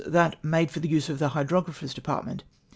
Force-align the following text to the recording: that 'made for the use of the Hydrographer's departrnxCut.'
that 0.07 0.43
'made 0.43 0.71
for 0.71 0.79
the 0.79 0.89
use 0.89 1.09
of 1.09 1.19
the 1.19 1.29
Hydrographer's 1.29 1.93
departrnxCut.' 1.93 2.41